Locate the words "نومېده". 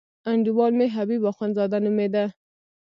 1.85-2.25